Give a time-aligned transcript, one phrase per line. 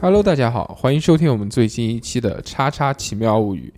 [0.00, 3.72] Hello，大家好，欢迎收听我们最新一期的《叉叉奇妙物语》，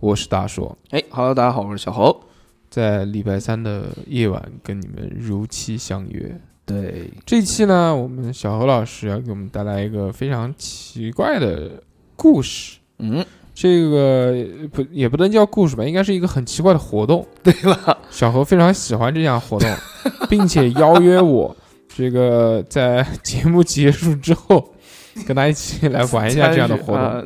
[0.00, 2.24] 我是大硕，哎，Hello，大家好，我是小侯。
[2.70, 6.40] 在礼拜三的夜晚跟你们如期相约。
[6.64, 11.82] 对，这一期呢，我们小侯老师要给我们带来一个非常奇怪的
[12.16, 12.78] 故事。
[12.98, 13.22] 嗯，
[13.54, 14.34] 这个
[14.72, 17.26] 不也不能叫故事吧，应该是一个很奇怪的活动。
[17.42, 19.68] 对吧，小何非常喜欢这项活动，
[20.28, 21.54] 并且邀约我，
[21.94, 24.72] 这个在节目结束之后
[25.26, 27.22] 跟他一起来玩一下这样的活动，啊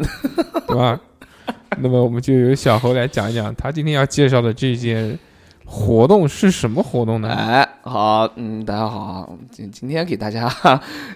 [0.67, 1.01] 对吧？
[1.79, 5.17] 那么我们就由小何来讲一讲他今天要介绍的这件
[5.65, 7.29] 活动是什么活动呢？
[7.29, 10.51] 哎，好，嗯，大家好啊，我们今今天给大家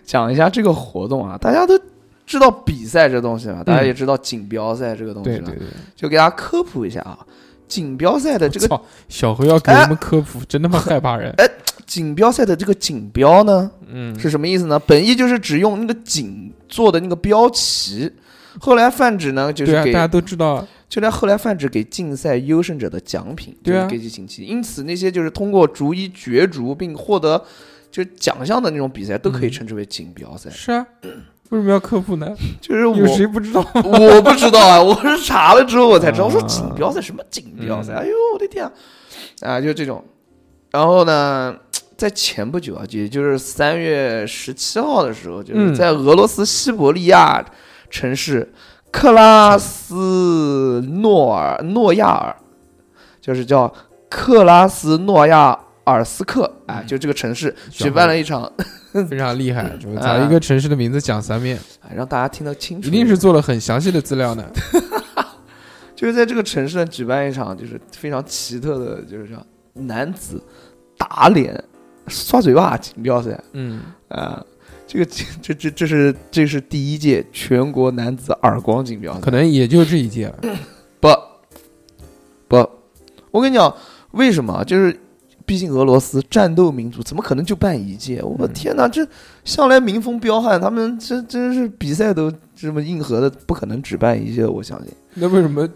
[0.05, 1.75] 讲一下这个活动啊，大家都
[2.30, 3.65] 知道比赛这东西吧？
[3.65, 7.19] 大家也知道锦标赛这个东西了，对对对，就给大家科普一下啊，
[7.67, 11.34] 锦标赛的这个操，小何要给我们科普，真他妈害怕人。
[11.39, 11.51] 哎
[11.89, 14.78] 锦标赛的这个锦标呢嗯，是什么意思呢？
[14.78, 18.12] 本意就是指用那个锦做的那个标旗。
[18.61, 24.45] 后来泛指呢，就是大家都知道，就连后来泛指给竞赛优胜者的奖品，对啊就是给这锦旗。
[24.45, 27.42] 因此，那些就是通过逐一角逐并获得
[27.91, 30.48] 就奖项的那种比赛，都可以嗯称之为锦标赛。
[30.51, 30.86] 是啊，
[31.51, 32.34] 为什么要科普呢？
[32.61, 33.65] 就是我有谁不知道？
[33.84, 37.92] 我不知道啊， 我是查了之后我才知道，我说啊锦标赛什么锦标赛？
[37.92, 38.73] 嗯哎呦，我的天啊！
[39.42, 40.05] 啊，就这种。
[40.70, 41.55] 然后呢，
[41.97, 47.45] 在前不久啊，也就是三月十七号的时候，就是嗯在俄罗斯西伯利亚
[47.91, 48.53] 城市
[48.92, 52.37] 克拉斯诺尔诺亚尔，
[53.20, 53.73] 就是叫
[54.09, 58.51] 克拉斯诺亚尔斯克啊，嗯就这个城市举办了一场，
[59.08, 64.44] 非常厉害， 就是啊把一个城市的名字讲三遍，啊让大家听得清楚，一定是做了很详细的资料呢。
[65.94, 70.42] 就是在这个城市呢举办一场就是非常奇特的，就是叫男子
[70.96, 71.62] 打脸
[72.06, 74.45] 刷嘴巴锦标赛嗯，啊。
[74.92, 75.05] 这个
[75.40, 80.40] 这这这是这是第一届全国男子耳光锦标赛，可能也就这一届了。
[80.98, 81.08] 不
[82.48, 82.68] 不，
[83.30, 83.73] 我跟你讲，
[84.11, 84.64] 为什么？
[84.64, 84.98] 就是
[85.50, 88.22] 毕竟俄罗斯战斗民族，怎么可能就办一届？
[88.22, 89.05] 我的嗯天哪，这
[89.44, 94.92] 向来民风彪悍，他们这真是比赛都这么硬核的，不可能只办一届，我相信。
[95.14, 95.68] 那为什么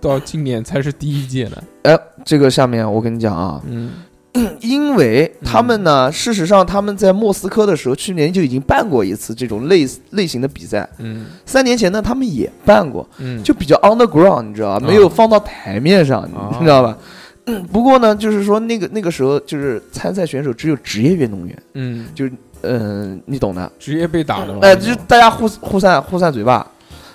[0.00, 1.62] 到今年才是第一届呢？
[1.84, 3.92] 哎，这个下面我跟你讲啊，嗯，
[4.62, 10.90] 因为他们呢，事实上他们在莫斯科的时候，去年就已经办过一次这种类类型的比赛。
[10.98, 14.86] 嗯三年前呢，他们也办过，嗯，就比较 underground，你知道吧？
[14.88, 16.98] 没有放到台面上，啊你知道吧？
[17.46, 22.28] 嗯， 不过呢，就是说那个那个时候，就是参赛选手只有职业运动员，嗯，就
[22.62, 23.70] 嗯、你懂的。
[23.78, 24.58] 职业被打的嘛。
[24.62, 26.66] 哎、就是大家互互扇互扇嘴巴。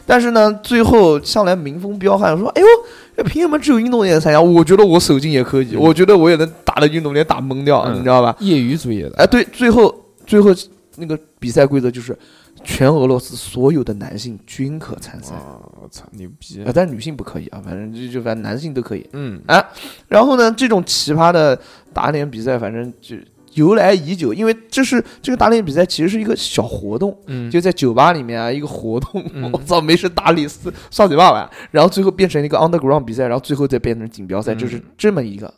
[0.07, 4.39] 但是呢，最后向来民风彪悍，说：“哎呦，凭什么只有运动员参加？
[4.39, 9.15] 我觉得我手劲也可以，嗯我觉得我也能打的运动员打懵掉，嗯你知道吧？”业余组业的。
[9.17, 9.93] 哎，对，最后
[10.27, 10.51] 最后
[10.97, 12.15] 那个比赛规则就是，
[12.65, 16.71] 全俄罗斯所有的男性均可参赛，啊，我操，牛逼啊，！
[16.73, 19.07] 但是女性不可以啊，反正就就反正男性都可以。
[19.13, 19.63] 嗯啊
[20.07, 21.57] 然后呢，这种奇葩的
[21.93, 23.15] 打脸比赛，反正就
[23.53, 35.53] 由来已久，因为这是这个打脸比赛其实是一个小活动，嗯，就在酒吧里面啊一个活动，嗯 我操，没事打李斯刷嘴巴玩，然后最后变成一个 underground 比赛，然后最后再变成锦标赛，嗯就是这么一个。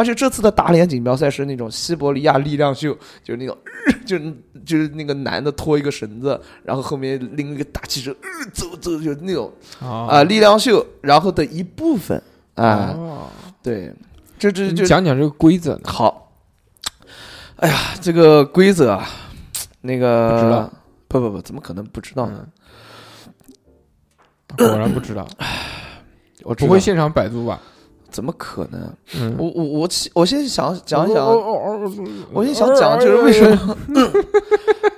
[0.00, 3.54] 而且这次的打脸锦标赛是那种西伯利亚力量秀，就是那种，
[3.86, 4.34] 呃 就是
[4.64, 12.16] 就是那个男的拖一个绳子，然后后面拎一个大汽车，呃、走走，就是那种啊、啊力量秀，然后的一部分
[12.54, 13.28] 啊、哦
[13.62, 13.92] 对，
[14.38, 15.78] 这这就讲讲这个规则？
[15.84, 16.32] 好。
[17.56, 19.06] 哎呀，这个规则啊，
[19.82, 20.72] 那个不知道
[21.08, 22.46] 不不不，怎么可能不知道呢？
[24.56, 25.28] 嗯，果然不知道，
[26.42, 27.60] 我不会现场百度吧？
[28.10, 28.80] 怎么可能？
[29.18, 31.80] 嗯，我我我起我先想讲一讲，我
[32.32, 33.76] 我先想讲就是为什么？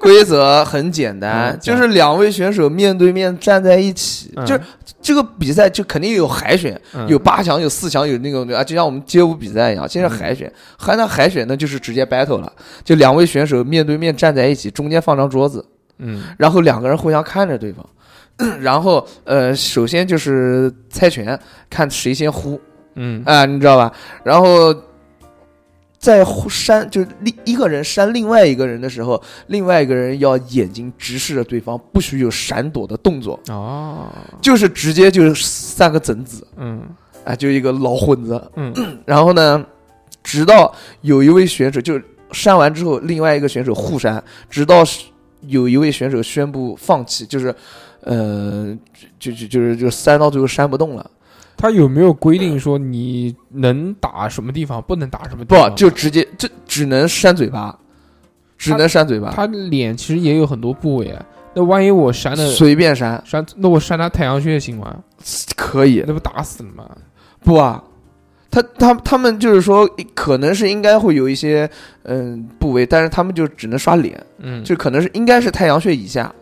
[0.00, 4.44] 规则很简单嗯，就是两位选手面对面站在一起，嗯。
[4.44, 4.60] 就是
[5.00, 7.06] 这个比赛就肯定有海选，嗯。
[7.08, 12.52] 有八强，有四强，有那种啊，就像我们街舞比赛一样，先是海选，还那海选呢就是直接 battle 了，
[12.84, 15.64] 就两位选手面对面站在一起，中间放张桌子，
[15.98, 16.24] 嗯。
[16.36, 17.86] 然后两个人互相看着对方，
[18.60, 21.38] 然后呃，首先就是猜拳，
[21.70, 22.60] 看谁先呼，
[22.94, 23.92] 嗯啊，你知道吧？
[24.24, 24.74] 然后
[25.98, 34.08] 在呼扇，就是另一个人扇另外一个人的时候，另外一个人要眼睛直视着对方，不许有闪躲的动作，哦
[34.40, 36.82] 就是直接就是三个整子，嗯
[37.24, 38.50] 啊，就一个老混子。
[38.56, 38.74] 嗯
[39.06, 39.64] 然后呢，
[40.24, 42.00] 直到有一位选手就
[42.32, 44.82] 扇完之后，另外一个选手互扇，直到
[45.42, 47.54] 有一位选手宣布放弃，就是
[48.00, 48.76] 呃，
[49.20, 51.10] 就就就是就扇到最后扇不动了，
[51.62, 55.76] 他有没有规定说你能打什么地方，不能打什么地不？
[55.76, 57.78] 就直接这只能扇嘴巴，
[58.58, 61.24] 只能扇嘴巴，他脸其实也有很多部位啊。
[61.54, 64.92] 那万一我扇的随便扇扇，那我扇他太阳穴行吗？
[65.54, 66.84] 可以，那不打死了吗？
[67.44, 67.80] 不啊。
[68.50, 71.70] 他他他们就是说，可能是应该会有一些
[72.02, 76.34] 嗯部位，但是他们就只能刷脸，嗯，就可能是应该是太阳穴以下，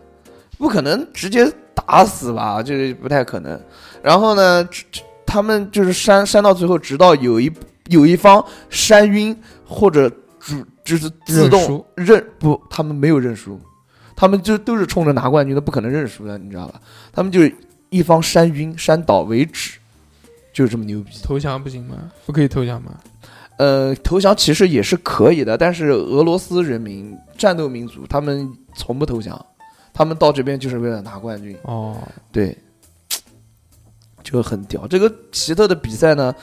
[0.57, 3.57] 不可能直接打死吧，这不太可能。
[4.01, 7.49] 然后呢，这这他们就是扇扇到最后，直到有一
[7.87, 9.33] 有一方扇晕
[9.65, 10.09] 或者
[10.41, 13.57] 主就是自动认认不，他们没有认输，
[14.13, 16.81] 他们就都是冲着拿冠军的，不可能认输的，你知道吧？
[17.13, 17.55] 他们就是
[17.89, 19.79] 一方扇晕扇倒为止，
[20.51, 21.11] 就是这么牛逼。
[21.23, 21.95] 投降不行吗？
[22.25, 22.91] 不可以投降吗？
[23.55, 29.39] 呃，投降其实也是可以的，但是俄罗斯人民战斗民族，他们从不投降，
[29.93, 31.97] 他们到这边就是为了拿冠军，哦，
[32.33, 32.57] 对，
[34.31, 34.87] 就很屌。
[34.87, 36.33] 这个奇特的比赛呢，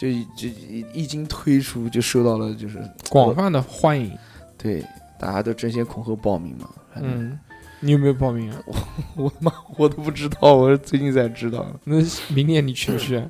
[0.00, 2.78] 就就一一经推出就受到了就是
[3.08, 4.10] 广泛的欢迎。
[4.58, 4.84] 对
[5.20, 6.68] 大家都争先恐后报名嘛。
[6.96, 7.38] 嗯，
[7.80, 8.58] 你有没有报名啊？
[9.16, 11.64] 我他妈我都不知道，我是最近才知道。
[11.84, 11.96] 那
[12.34, 13.22] 明年你去不去？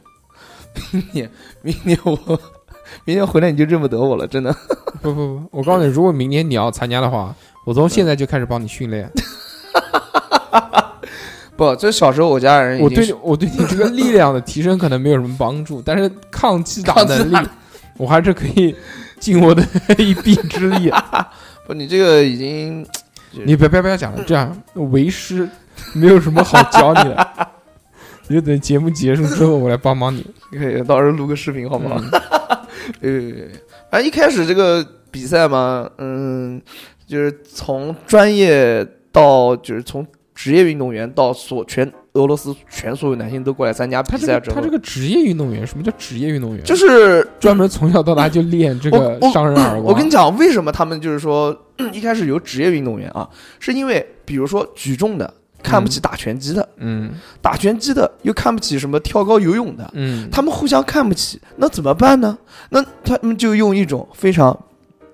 [0.93, 1.31] 明年
[1.63, 2.17] 明年我
[3.05, 4.55] 明年回来你就认不得我了，真的。
[5.03, 7.35] 不不不，我告诉你，如果明年你要参加的话，
[7.65, 9.11] 我从现在就开始帮你训练。
[11.57, 17.49] 不，这小时候我家人我对我对你这个力量的提升可能没有什么帮助，但是抗击打能力，
[17.97, 18.75] 我还是可以
[19.19, 19.63] 尽我的
[19.99, 20.93] 一臂之力。
[21.67, 22.87] 不，你这个已经
[23.45, 25.49] 你别别不要讲了，这样为师
[25.95, 27.29] 没有什么好教你的，
[28.29, 31.97] 你就等节目结束之后我来帮帮你，可以到时候录个视频好不好？
[31.99, 32.13] 嗯
[33.01, 33.11] 呃，
[33.91, 36.61] 反正一开始这个比赛嘛，嗯，
[37.05, 40.07] 就是从专业到就是从
[40.37, 46.63] 职业运动员到所全俄罗斯全所有男性都过来参加比赛之后，他这个职业运动员，什么叫职业运动员？
[46.63, 49.85] 就是专门从小到大就练这个伤人耳光。
[49.85, 51.57] 我跟你讲，为什么他们就是说
[51.91, 53.27] 一开始有职业运动员啊，
[53.59, 62.37] 是因为比如说举重的看不起打拳击的，嗯打拳击的又看不起什么跳高游泳的，嗯，他们互相看不起，那怎么办呢？
[62.69, 64.55] 那他们就用一种非常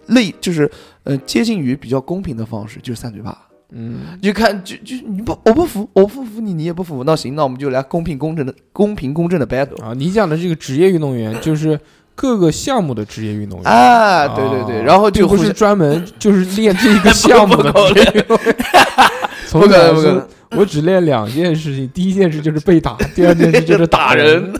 [0.06, 0.68] 类，就是
[1.04, 3.46] 呃接近于比较公平的方式，就是三嘴巴。
[3.74, 9.82] 嗯就看，就就你不我不服，我不服你，你也不服，那行，那我们就来公平公正的公平公正的 battle。
[9.82, 11.78] 啊，你讲的这个职业运动员就是
[12.14, 13.70] 各个项目的职业运动员。
[13.70, 18.56] 啊，对对对，哦然后就并不是专门就是练这一个项目的 职业运动员。
[19.48, 20.26] 从不可能不可能是，
[20.56, 24.52] 我只练两件事情，第一件事就是被打， 第二件事就是打人人。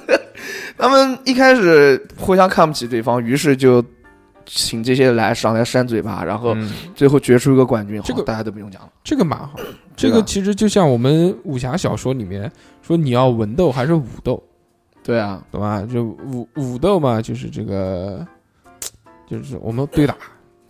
[0.76, 3.84] 他们一开始互相看不起对方，于是就
[4.46, 8.00] 请这些来上来扇嘴巴，然后嗯，最后决出一个冠军。
[8.02, 8.88] 这个大家都不用讲了。
[9.04, 9.58] 这个蛮好。
[9.96, 12.50] 这个其实就像我们武侠小说里面
[12.82, 14.42] 说，你要文斗还是武斗，
[15.02, 15.82] 对啊，懂吧？
[15.82, 18.26] 就武武斗嘛，就是这个，
[19.28, 20.18] 就是我们对打，一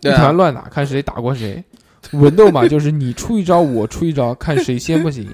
[0.01, 1.63] 对啊团乱打，看谁打过谁。
[2.11, 5.25] 文斗嘛，就是你出一招，我出一招，看谁先不行。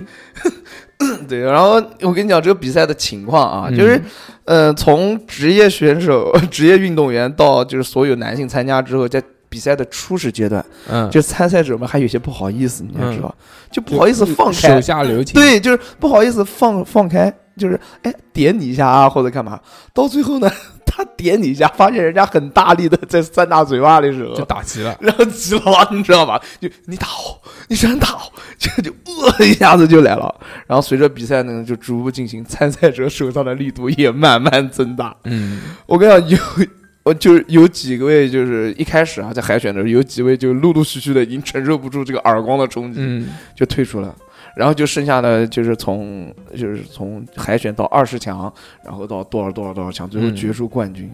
[1.28, 4.02] 对，然后我跟你讲这个比赛的情况啊，嗯就是，
[4.46, 13.34] 呃，从职业选手、 职业运动员到就是所有男性参加之后，在比赛的初始阶段，嗯，就参赛者们还有些不好意思，你要知道，
[13.72, 19.60] 就不好意思放开手，下留情。，对，就是不好意思放放开，就是哎点你一下啊或者干嘛，
[19.94, 20.52] 到最后呢，
[21.00, 24.44] 他点你一下，发现人家很大力的在扇大嘴巴的时候就。
[24.44, 24.94] 打急了。
[25.00, 26.38] 然后急了啊，你知道吧？
[26.60, 28.22] 就你打我，你居然打我，
[28.58, 28.94] 就就
[29.40, 30.36] 呃一下子就来了。
[30.68, 35.16] 然后随着比赛呢就逐步进行，参赛者手上的力度也慢慢增大。
[35.24, 36.68] 嗯，我跟你讲，有
[37.04, 44.14] 我就是有几位，就是一开始啊在海选的时候，有几位就陆陆续续的已经承受不住这个耳光的冲击，嗯，就退出了。
[44.56, 48.52] 然后就剩下的就是从就是从海选到二十强，
[48.84, 51.10] 然后到多少多少多少强，最后嗯决出冠军。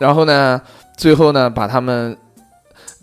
[0.00, 0.60] 然后呢，
[0.96, 2.16] 最后呢把他们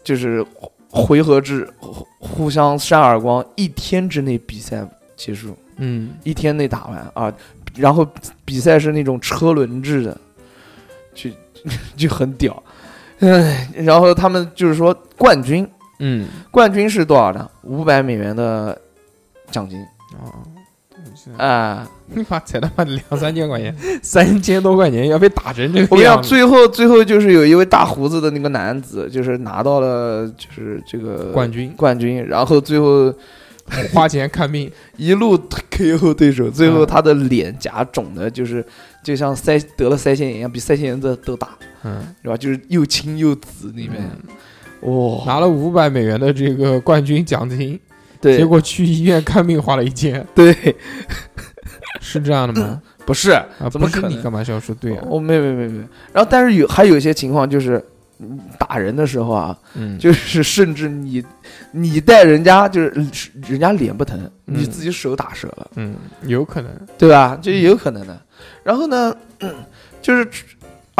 [0.03, 0.45] 就是
[0.89, 7.33] 回合制互互相扇耳光，一天之内比赛结束，嗯，一天内打完啊。
[7.75, 8.05] 然后
[8.43, 10.17] 比赛是那种车轮制的，
[11.13, 11.29] 就
[11.95, 12.61] 就很屌。
[13.19, 15.65] 唉，然后他们就是说冠军，
[15.99, 17.49] 嗯，冠军是多少呢？
[17.61, 18.77] 五百美元的
[19.51, 19.79] 奖金。
[20.13, 20.33] 哦，
[21.37, 21.89] 啊！
[22.07, 31.73] 你妈才他妈两三千块钱，三千多块钱要被打成这个我跟你讲，个样子，最后最后就是有一位大胡子的那个男子，就是拿到了就是这个冠军。
[31.77, 33.13] 冠军，然后最后
[33.93, 35.37] 花钱看病， 一路
[35.71, 36.87] KO 对手，最后嗯。
[36.87, 38.63] 他的脸颊肿的，就是
[39.03, 41.47] 就像腮得了腮腺炎一样，比腮腺炎的都大，
[41.83, 42.35] 嗯，是吧？
[42.35, 44.03] 就是又青又紫那边，
[44.81, 47.79] 哇、拿了五百美元的这个冠军奖金，
[48.21, 50.53] 对结果去医院看病花了一千， 对，
[51.99, 52.81] 是这样的吗？
[53.05, 55.03] 不是，啊，怎么可能干嘛要说对啊？
[55.07, 55.79] 我没没没没。
[56.13, 57.83] 然后，但是有还有一些情况就是，
[58.19, 61.23] 嗯打人的时候啊，嗯，就是甚至你
[61.71, 62.93] 你带人家就是
[63.47, 65.95] 人家脸不疼，嗯你自己手打折了，嗯，
[66.27, 67.37] 有可能，对吧？
[67.41, 68.19] 这也有可能的。
[68.63, 69.53] 然后呢，嗯
[70.01, 70.27] 就是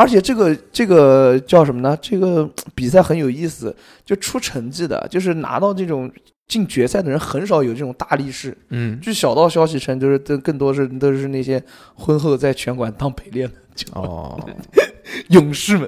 [0.01, 1.95] 而且这个这个叫什么呢？
[2.01, 6.11] 这个比赛很有意思，就出成绩的，就是拿到这种
[6.47, 8.57] 进决赛的人很少有这种大力士。
[8.69, 14.39] 嗯，据小道消息称，就是更更多是都是那些婚后在拳馆当陪练的就哦，
[15.29, 15.87] 勇士们。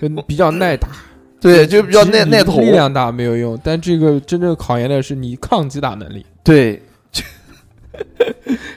[0.00, 0.88] 就比较耐打，
[1.38, 2.60] 对，就比较耐耐头。
[2.60, 6.24] 力量大没有用，但这个真正考验的是你抗击打能力。
[6.42, 6.82] 对，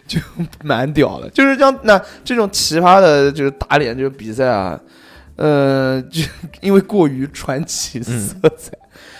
[0.07, 0.21] 就 就
[0.63, 1.29] 蛮屌的。
[1.29, 4.79] 就是像那这种奇葩的，就是打脸就是比赛啊，
[5.35, 6.21] 呃，就
[6.61, 8.71] 因为过于传奇色彩。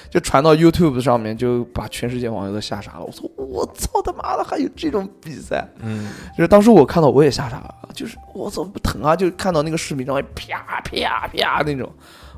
[0.09, 3.03] 就传到 YouTube 上面，就把全世界网友都吓傻了。
[3.03, 5.67] 我说我操他妈的，还有这种比赛！
[5.79, 6.07] 嗯，
[6.37, 9.15] 就是当时我看到我也吓傻了，就是我操不疼啊！
[9.15, 11.91] 就看到那个视频上面啪啪啪那种，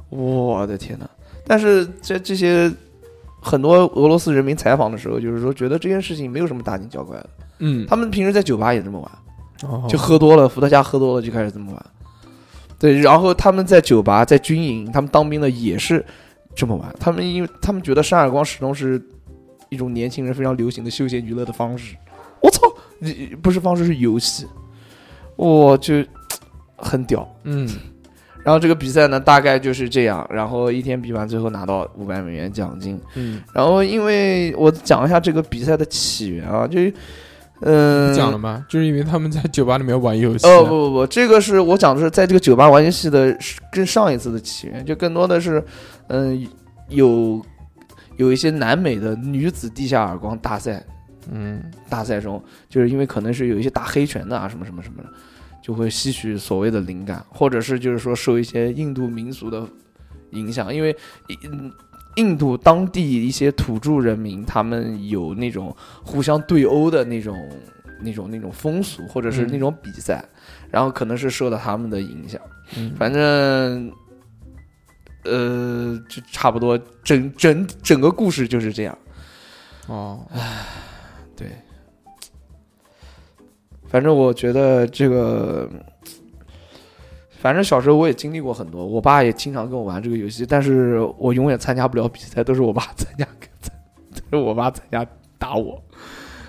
[0.07, 1.05] 我的天呐！
[1.45, 2.71] 但是这这些
[3.41, 7.29] 很多俄罗斯人民采访的时候，就是说觉得这件事情没有什么大惊小怪的。
[7.59, 11.85] 嗯，他们平时在酒吧也这么玩，哦就喝多了，伏特加喝多了就开始这么玩。
[12.77, 16.05] 对，然后他们在酒吧、在军营，他们当兵的也是
[16.53, 16.93] 这么玩。
[16.99, 19.01] 他们因为他们觉得扇耳光始终是
[19.69, 21.95] 一种年轻人非常流行的休闲娱乐的方式。
[22.41, 22.61] 我操，
[22.99, 24.45] 你不是方式是游戏，
[25.37, 26.03] 我就
[26.75, 27.27] 很屌。
[27.43, 27.67] 嗯
[28.43, 30.23] 然后这个比赛呢，大概就是这样。
[30.29, 33.01] 然后一天比完，最后拿到五百美元奖金。
[33.15, 36.79] 嗯，然后因为我讲一下这个比赛的起源啊，就
[37.61, 38.65] 嗯，讲了吗？
[38.67, 40.45] 就是因为他们在酒吧里面玩游戏。
[40.45, 43.35] 哦不不不，这个是我讲的是在这个酒吧玩游戏的，
[43.71, 45.63] 跟上一次的起源，就更多的是，
[46.07, 46.47] 嗯，
[46.89, 47.41] 有
[48.17, 50.83] 有一些南美的女子地下耳光大赛
[51.31, 55.09] 嗯大赛中，就是因为可能是有一些打黑拳的啊什么什么什么的，
[55.63, 59.65] 就会吸取所谓的灵感，或者是就是说受一些印度民俗的
[60.31, 60.95] 影响，因为
[62.15, 67.37] 印印度当地一些土著人民，他们有那种互相对殴的那种。
[68.01, 70.23] 那种那种风俗，或者是嗯那种比赛，
[70.69, 72.39] 然后可能是受到他们的影响，
[72.75, 73.89] 嗯，反正，
[75.23, 78.95] 呃，就差不多整整整个故事就是这样。
[79.87, 80.19] 哦，
[81.37, 81.47] 对，
[83.87, 85.69] 反正我觉得这个，
[87.45, 93.27] 反正小时候我也经历过很多，我爸也经常跟我玩这个游戏，但是我永远参加不了比赛，都是我爸参加，
[94.31, 95.05] 都是我爸参加
[95.37, 95.79] 打我。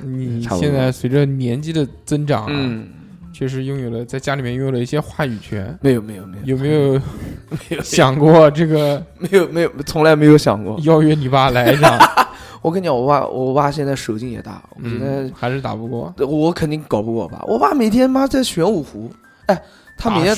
[0.00, 2.88] 你现在随着年纪的增长啊，嗯，
[3.30, 5.78] 确实拥有了在家里面拥有了一些话语权。
[5.82, 6.92] 没有没有没有有没有
[7.50, 10.80] 没有 想过这个没有没有从来没有想过。
[10.84, 11.98] 邀约你爸来一场？
[12.62, 16.14] 我跟你讲，我爸我爸现在手劲也大，我现在嗯，还是打不过。
[16.26, 17.44] 我肯定搞不过我爸。
[17.46, 19.10] 我爸每天妈在玄武湖，
[19.44, 19.62] 哎，
[19.98, 20.34] 他每天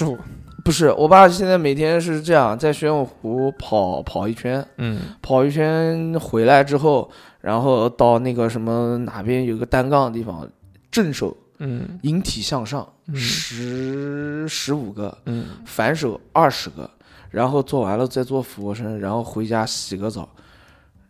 [0.65, 7.11] 不是我爸现在每天是这样，在玄武湖跑跑一圈，嗯跑一圈回来之后，
[7.41, 10.47] 然后到那个什么哪边有个单杠的地方，
[10.91, 16.91] 正手嗯引体向上嗯十十五个，嗯，反手二十个，
[17.31, 20.29] 然后做完了再做俯卧撑，然后回家洗个澡。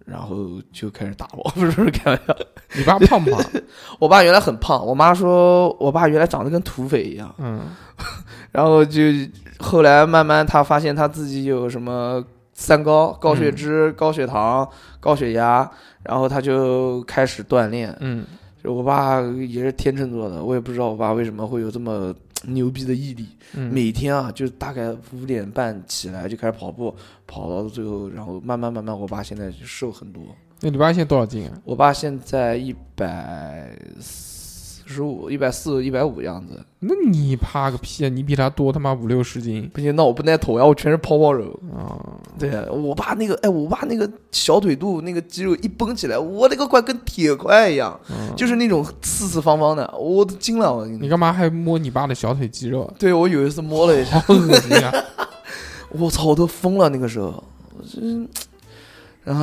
[0.05, 2.35] 然后就开始打我，不是不是开玩笑。
[2.75, 3.45] 你爸胖不胖？
[4.00, 7.61] 我爸原来很胖，我妈说我爸原来长得跟土匪一样，嗯
[8.52, 9.02] 然后就
[9.59, 12.25] 后来慢慢他发现他自己有什么
[12.55, 14.69] 三高、高血脂、高血糖、
[15.00, 15.71] 高血压，
[16.02, 17.97] 然后他就开始锻炼。
[18.00, 18.25] 嗯
[18.62, 22.12] 就我爸也是天秤座的，我也不知道我爸为什么会有这么
[22.43, 23.28] 牛逼的毅力。
[23.55, 26.93] 嗯，每天啊，就大概五点半起来就开始跑步，
[27.26, 30.23] 跑到最后，然后慢慢慢慢，我爸现在就瘦很多。
[30.61, 31.52] 那你爸现在多少斤啊？
[31.64, 34.27] 我爸现在一百四
[34.88, 36.64] 十五、一百四、一百五样子。
[36.80, 38.09] 那你怕个屁啊！
[38.09, 41.45] 你比他多他妈五六十斤不行，那我不耐头呀，我全是泡泡肉。
[41.76, 41.99] 啊！
[42.38, 50.87] 对我爸那个，哎，我爸那个小腿肚那个肌肉一绷起来，我那个块跟铁块一样，嗯就是那种四四方方的，我都惊了。
[50.87, 52.90] 你你干嘛还摸你爸的小腿肌肉？
[52.99, 54.92] 对我有一次摸了一下，好恶心啊！
[55.90, 57.42] 我操，我都疯了那个时候，
[57.76, 58.28] 我真，
[59.25, 59.35] 唉，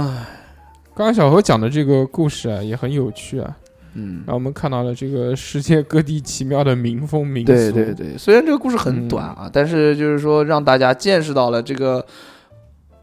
[0.96, 3.58] 刚刚小何讲的这个故事啊，也很有趣啊，
[3.96, 7.52] 嗯，让我们看到了这个世界各地奇妙的民风民俗。
[7.52, 12.06] 对对对，虽然这个故事很短啊，但是就是说让大家见识到了这个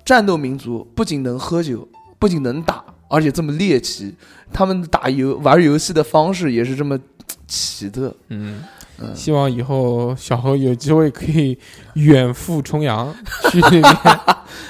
[0.05, 4.15] 战斗民族不仅能喝酒，不仅能打，而且这么猎奇，
[4.53, 6.99] 他们打游玩游戏的方式也是这么
[7.47, 8.15] 奇特。
[8.29, 8.63] 嗯，
[9.01, 11.59] 嗯希望以后小何有机会可以
[11.95, 13.13] 远赴重洋，
[13.51, 13.93] 去那边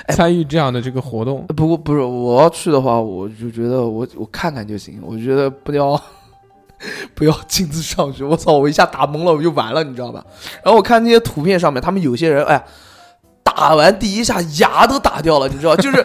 [0.09, 1.47] 参与这样的这个活动。
[1.49, 6.01] 不过不是我要去的话，我就觉得我我看看就行，我觉得不要
[7.15, 8.25] 不要亲自上去。
[8.25, 10.25] 我操，我一下打懵了，我就完了，你知道吧？
[10.65, 12.65] 然后我看那些图片上面，他们有些人哎。
[13.45, 16.03] 打完第一下牙都打掉了，你知道，就是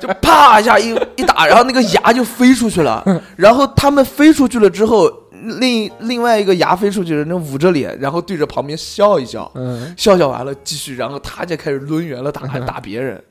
[0.00, 3.02] 就啪一下一一打，然后那个牙就飞出去了。
[3.36, 5.08] 然后他们飞出去了之后，
[5.60, 13.22] 另另外一个牙飞出去的人捂着脸，然后对着旁边笑一笑，嗯，笑笑完了继续，然后他就开始抡圆了打，还打别人。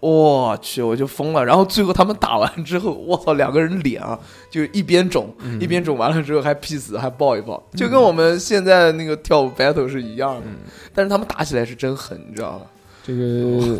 [0.00, 1.44] 我去，我就疯了。
[1.44, 4.16] 然后最后他们打完之后， 我操，两个人脸啊，
[4.48, 5.60] 就一边肿、嗯。
[5.60, 10.42] 一边肿，完了之后还 P 死，还抱一抱，就跟我们现在那个跳舞 battle 是一样的。
[10.46, 10.58] 嗯。
[10.94, 12.66] 但是他们打起来是真狠，你知道吧？
[13.04, 13.20] 这个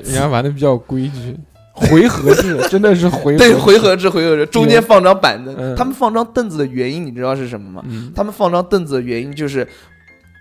[0.02, 1.36] 人家玩的比较规矩，
[1.78, 5.54] 回合制，真的是回合对，制回合制，回合制，中间放张板凳。
[5.56, 5.76] 嗯。
[5.76, 7.82] 他们放张凳子的原因，你知道是什么吗？
[7.86, 9.66] 嗯，他们放张凳子的原因就是，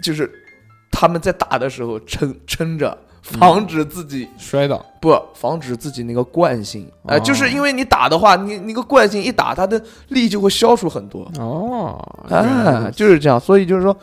[0.04, 0.30] 就是
[0.92, 7.20] 他们在打的时候撑撑着，防止自己摔倒，不防止自己那个惯性，哎、哦。
[7.20, 13.40] 就是因为你打的话，你那个惯性一打，它的力就会消除很多，哦，哎，就是这样。
[13.40, 13.96] 所以就是说，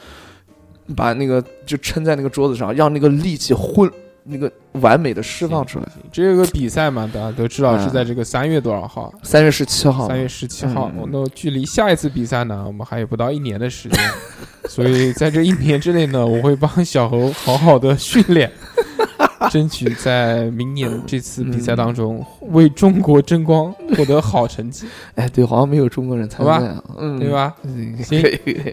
[0.94, 3.90] 把那个就撑在那个桌子上，让那个力气混
[4.24, 4.50] 那个
[4.80, 5.86] 完美的释放出来。
[6.10, 9.12] 这有个比赛嘛，大家都知道嗯是在这个三月多少号？
[9.22, 11.08] 三月十七号，三月十七号嗯。
[11.12, 14.00] 那距离下一次比赛呢，我们还有不到一年的时间，
[14.68, 18.50] 所以在这一年之内呢，我会帮小猴好好的训练，
[19.50, 27.30] 争取在明年这次比赛当中为中国争光，获得好成绩，哎，对，好像没有中国人参好赛啊，嗯，对？
[27.30, 27.54] 吧？
[27.62, 28.22] 嗯，行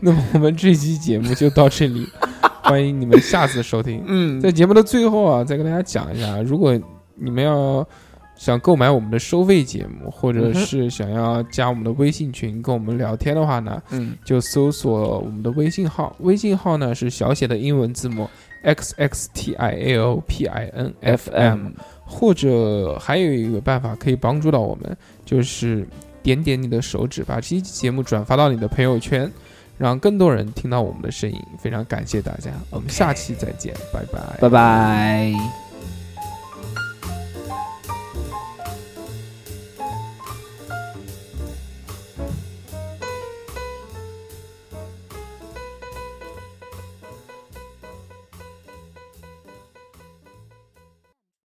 [0.01, 2.07] 那么我们这期节目就到这里，
[2.69, 4.03] 欢迎你们下次收听。
[4.05, 6.79] 嗯，在节目的最后啊，再跟大家讲一下，如果
[7.15, 7.85] 你们要
[8.35, 18.29] 想购买我们的收费节目，或者是想要加我们的微信群跟我们聊天的话呢，嗯就搜索我们的微信号，微信号呢是小写的英文字母
[18.63, 21.69] x x t i a o p i n f m，
[22.05, 25.87] 或者还有一个办法可以帮助到我们，就是
[26.21, 29.31] 点点你的手指，把这期节目转发到你的朋友圈。
[29.81, 34.37] 让更多人听到我们的声音，非常感谢大家，我们下期再见，拜拜。
[34.39, 35.60] 拜拜。